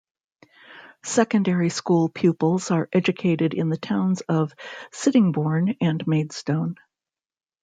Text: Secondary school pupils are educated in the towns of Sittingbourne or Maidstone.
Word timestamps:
Secondary 1.05 1.69
school 1.69 2.09
pupils 2.09 2.71
are 2.71 2.89
educated 2.91 3.53
in 3.53 3.69
the 3.69 3.77
towns 3.77 4.21
of 4.21 4.51
Sittingbourne 4.91 5.75
or 5.79 5.93
Maidstone. 6.07 6.73